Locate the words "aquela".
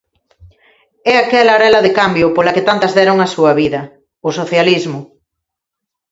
1.19-1.53